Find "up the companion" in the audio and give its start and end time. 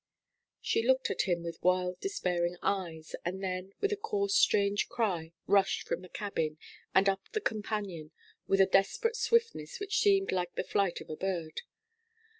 7.07-8.09